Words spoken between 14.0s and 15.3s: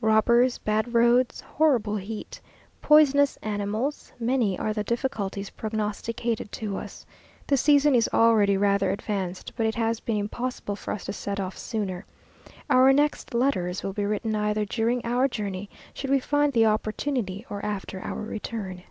written either during our